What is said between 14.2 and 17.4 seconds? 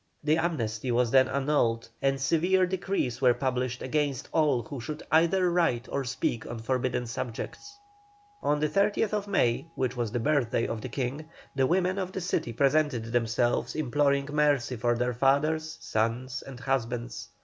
mercy for their fathers, sons, and husbands.